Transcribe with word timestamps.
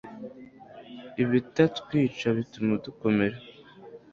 ibitatwica 1.23 2.27
bituma 2.37 2.73
dukomera 2.83 3.37